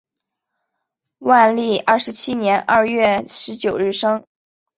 [1.19, 4.25] 万历二十七年二月十九日生。